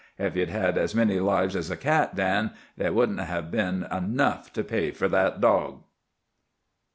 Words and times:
Ef 0.17 0.35
ye'd 0.35 0.49
had 0.49 0.79
as 0.79 0.95
many 0.95 1.19
lives 1.19 1.55
as 1.55 1.69
a 1.69 1.77
cat, 1.77 2.15
Dan, 2.15 2.53
they 2.75 2.89
wouldn't 2.89 3.19
hev 3.19 3.51
been 3.51 3.85
enough 3.91 4.51
to 4.53 4.63
pay 4.63 4.89
fer 4.89 5.07
that 5.07 5.39
dawg." 5.39 5.83